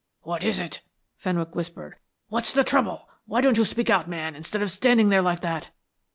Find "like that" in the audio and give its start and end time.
5.21-5.69